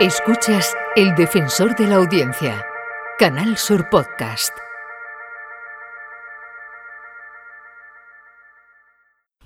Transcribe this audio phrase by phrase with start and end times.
[0.00, 2.66] Escuchas El Defensor de la Audiencia,
[3.16, 4.63] Canal Sur Podcast.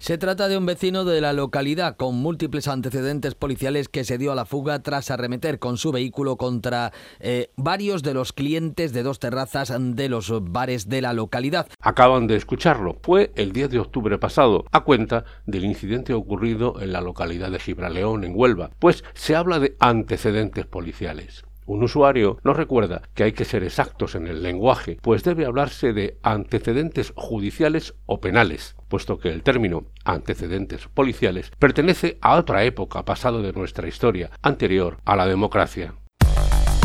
[0.09, 4.33] Se trata de un vecino de la localidad con múltiples antecedentes policiales que se dio
[4.33, 9.03] a la fuga tras arremeter con su vehículo contra eh, varios de los clientes de
[9.03, 11.69] dos terrazas de los bares de la localidad.
[11.83, 12.97] Acaban de escucharlo.
[13.03, 17.61] Fue el 10 de octubre pasado, a cuenta del incidente ocurrido en la localidad de
[17.61, 21.45] Gibraleón, en Huelva, pues se habla de antecedentes policiales.
[21.69, 25.93] Un usuario nos recuerda que hay que ser exactos en el lenguaje, pues debe hablarse
[25.93, 33.05] de antecedentes judiciales o penales, puesto que el término antecedentes policiales pertenece a otra época
[33.05, 35.93] pasada de nuestra historia, anterior a la democracia.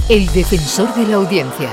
[0.09, 1.69] El defensor de la audiencia,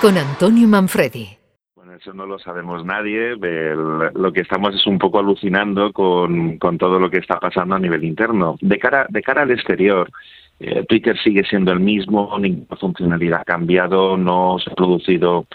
[0.00, 1.36] con Antonio Manfredi.
[1.74, 3.36] Bueno, eso no lo sabemos nadie.
[3.36, 7.78] lo que estamos es un poco alucinando con, con todo lo que está pasando a
[7.78, 8.56] nivel interno.
[8.62, 10.10] De cara, de cara al exterior,
[10.58, 15.46] eh, Twitter sigue siendo el mismo, ninguna funcionalidad ha cambiado, no se ha producido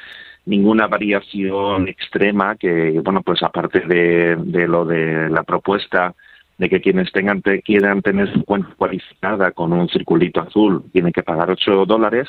[0.45, 6.13] ninguna variación extrema que, bueno, pues aparte de, de lo de la propuesta
[6.57, 11.23] de que quienes tengan quieran tener su cuenta cualificada con un circulito azul tienen que
[11.23, 12.27] pagar 8 dólares,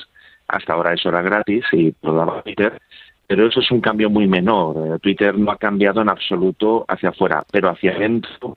[0.48, 2.80] hasta ahora eso era gratis y lo daba Twitter,
[3.26, 4.76] pero eso es un cambio muy menor.
[4.94, 8.56] Eh, Twitter no ha cambiado en absoluto hacia afuera, pero hacia adentro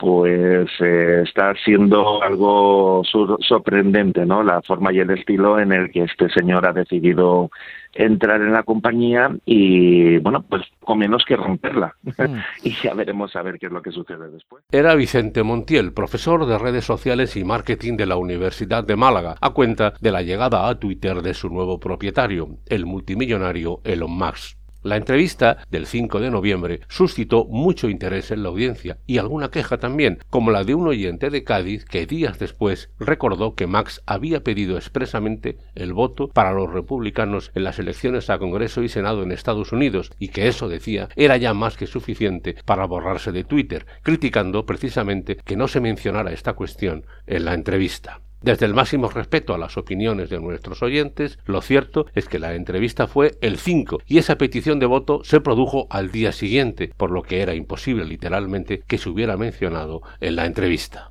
[0.00, 4.42] pues eh, está siendo algo sorprendente, ¿no?
[4.42, 7.50] La forma y el estilo en el que este señor ha decidido
[7.92, 11.94] entrar en la compañía y, bueno, pues con menos que romperla.
[12.02, 12.36] Mm.
[12.64, 14.64] y ya veremos a ver qué es lo que sucede después.
[14.70, 19.50] Era Vicente Montiel, profesor de redes sociales y marketing de la Universidad de Málaga, a
[19.50, 24.59] cuenta de la llegada a Twitter de su nuevo propietario, el multimillonario Elon Musk.
[24.82, 29.76] La entrevista del 5 de noviembre suscitó mucho interés en la audiencia y alguna queja
[29.76, 34.42] también, como la de un oyente de Cádiz que días después recordó que Max había
[34.42, 39.32] pedido expresamente el voto para los republicanos en las elecciones a Congreso y Senado en
[39.32, 43.84] Estados Unidos y que eso, decía, era ya más que suficiente para borrarse de Twitter,
[44.02, 48.22] criticando precisamente que no se mencionara esta cuestión en la entrevista.
[48.42, 52.54] Desde el máximo respeto a las opiniones de nuestros oyentes, lo cierto es que la
[52.54, 57.10] entrevista fue el 5 y esa petición de voto se produjo al día siguiente, por
[57.10, 61.10] lo que era imposible literalmente que se hubiera mencionado en la entrevista.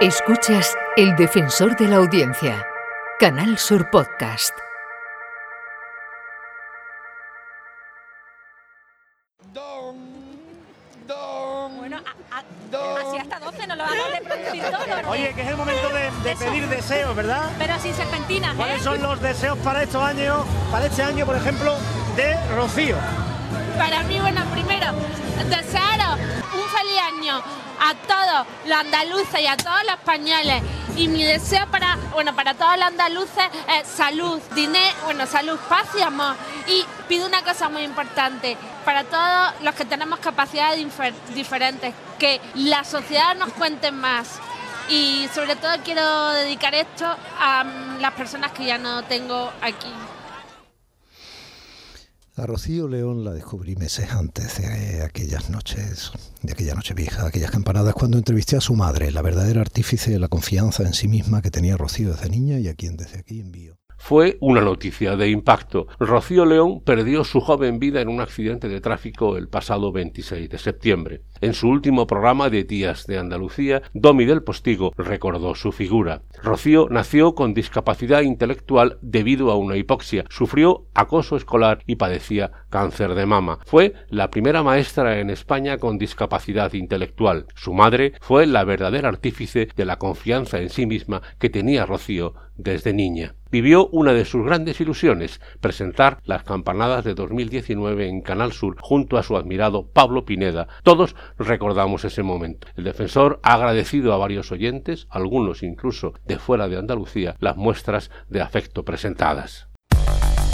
[0.00, 2.64] Escuchas El Defensor de la Audiencia,
[3.18, 4.52] Canal Sur Podcast.
[15.08, 17.50] Oye, que es el momento de, pedir deseos, ¿verdad?
[17.58, 18.56] Pero sin serpentinas, ¿eh?
[18.56, 21.76] ¿Cuáles son los deseos para estos años, para este año, por ejemplo,
[22.16, 22.96] de Rocío?
[23.78, 24.86] Para mí, bueno, primero,
[25.48, 26.18] desearos
[26.54, 27.42] un feliz año
[27.80, 30.62] a todos los andaluces y a todos los españoles.
[30.96, 33.44] Y mi deseo para, bueno, para todos los andaluces
[33.78, 36.34] es salud, dinero, bueno, salud, paz y amor.
[36.66, 40.84] Y pido una cosa muy importante, para todos los que tenemos capacidades
[41.34, 44.40] diferentes, que la sociedad nos cuente más.
[44.88, 47.64] Y sobre todo quiero dedicar esto a
[48.00, 49.92] las personas que ya no tengo aquí.
[52.36, 56.12] A Rocío León la descubrí meses antes de aquellas noches,
[56.42, 60.18] de aquella noche vieja, aquellas campanadas, cuando entrevisté a su madre, la verdadera artífice de
[60.18, 63.40] la confianza en sí misma que tenía Rocío desde niña y a quien desde aquí
[63.40, 65.86] envío fue una noticia de impacto.
[65.98, 70.58] Rocío León perdió su joven vida en un accidente de tráfico el pasado 26 de
[70.58, 71.22] septiembre.
[71.40, 76.22] En su último programa de Días de Andalucía, Domi del Postigo recordó su figura.
[76.42, 83.14] Rocío nació con discapacidad intelectual debido a una hipoxia, sufrió acoso escolar y padecía cáncer
[83.14, 83.58] de mama.
[83.66, 87.46] Fue la primera maestra en España con discapacidad intelectual.
[87.54, 92.34] Su madre fue la verdadera artífice de la confianza en sí misma que tenía Rocío
[92.56, 93.34] desde niña.
[93.56, 99.16] Vivió una de sus grandes ilusiones, presentar las campanadas de 2019 en Canal Sur junto
[99.16, 100.68] a su admirado Pablo Pineda.
[100.82, 102.68] Todos recordamos ese momento.
[102.76, 108.10] El defensor ha agradecido a varios oyentes, algunos incluso de fuera de Andalucía, las muestras
[108.28, 109.68] de afecto presentadas.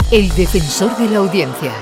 [0.09, 1.73] El defensor de la audiencia,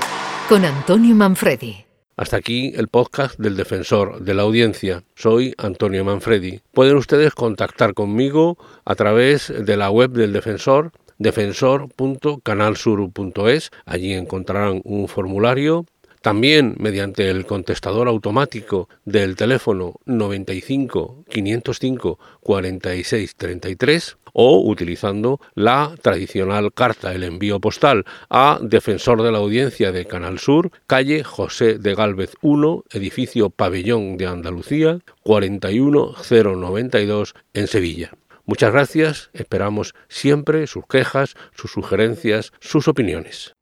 [0.49, 1.85] con Antonio Manfredi.
[2.17, 5.03] Hasta aquí el podcast del defensor de la audiencia.
[5.15, 6.61] Soy Antonio Manfredi.
[6.71, 10.91] Pueden ustedes contactar conmigo a través de la web del defensor
[11.21, 13.71] defensor.canalsur.es.
[13.85, 15.85] Allí encontrarán un formulario
[16.21, 26.71] también mediante el contestador automático del teléfono 95 505 46 33 o utilizando la tradicional
[26.73, 31.95] carta, el envío postal a Defensor de la Audiencia de Canal Sur, calle José de
[31.95, 38.11] Gálvez 1, edificio Pabellón de Andalucía, 41092 en Sevilla.
[38.45, 43.55] Muchas gracias, esperamos siempre sus quejas, sus sugerencias, sus opiniones.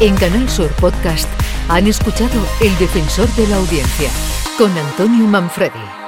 [0.00, 1.28] En Canal Sur Podcast
[1.68, 4.10] han escuchado El Defensor de la Audiencia
[4.58, 6.01] con Antonio Manfredi.